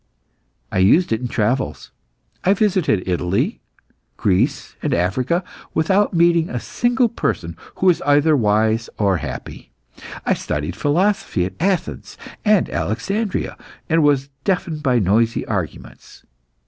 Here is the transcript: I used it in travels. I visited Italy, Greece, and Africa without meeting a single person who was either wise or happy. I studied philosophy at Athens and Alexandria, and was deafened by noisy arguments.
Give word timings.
I 0.71 0.79
used 0.79 1.13
it 1.13 1.21
in 1.21 1.27
travels. 1.27 1.91
I 2.43 2.55
visited 2.55 3.07
Italy, 3.07 3.61
Greece, 4.17 4.75
and 4.81 4.95
Africa 4.95 5.43
without 5.75 6.11
meeting 6.11 6.49
a 6.49 6.59
single 6.59 7.07
person 7.07 7.55
who 7.75 7.85
was 7.85 8.01
either 8.01 8.35
wise 8.35 8.89
or 8.97 9.17
happy. 9.17 9.69
I 10.25 10.33
studied 10.33 10.75
philosophy 10.75 11.45
at 11.45 11.53
Athens 11.59 12.17
and 12.43 12.67
Alexandria, 12.67 13.55
and 13.89 14.01
was 14.01 14.29
deafened 14.43 14.81
by 14.81 14.97
noisy 14.97 15.45
arguments. 15.45 16.23